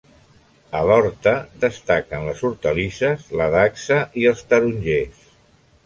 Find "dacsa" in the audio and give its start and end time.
3.59-4.01